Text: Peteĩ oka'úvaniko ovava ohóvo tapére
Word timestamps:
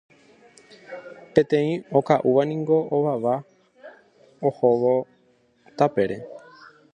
Peteĩ 1.33 1.73
oka'úvaniko 1.99 2.77
ovava 2.97 3.33
ohóvo 4.47 4.93
tapére 5.77 6.17